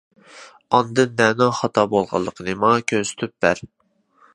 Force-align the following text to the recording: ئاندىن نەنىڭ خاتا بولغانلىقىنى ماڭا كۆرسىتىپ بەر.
ئاندىن 0.77 1.13
نەنىڭ 1.21 1.53
خاتا 1.59 1.85
بولغانلىقىنى 1.95 2.59
ماڭا 2.65 2.85
كۆرسىتىپ 2.95 3.41
بەر. 3.47 3.69